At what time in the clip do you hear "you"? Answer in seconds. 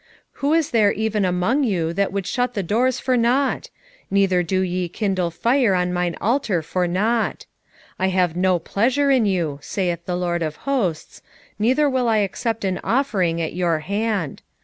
1.63-1.93, 9.27-9.59